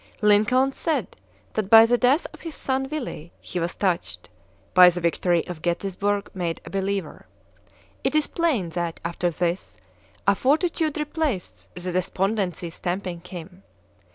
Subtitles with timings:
[0.23, 1.15] Lincoln said
[1.53, 4.29] that by the death of his son Willie he was touched;
[4.73, 7.27] by the victory of Gettysburg made a believer.
[8.03, 9.77] It is plain that, after this,
[10.25, 13.61] a fortitude replaced the despondency stamping him.